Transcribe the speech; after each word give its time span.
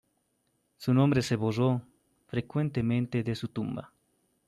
Su 0.77 0.95
nombre 0.95 1.21
se 1.21 1.35
borró 1.35 1.83
frecuentemente 2.25 3.21
de 3.21 3.35
su 3.35 3.49
tumba. 3.49 3.93